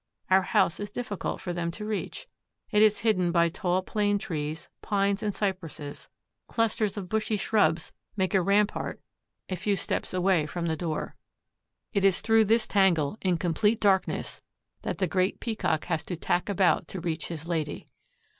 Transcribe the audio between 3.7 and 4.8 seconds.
plane trees,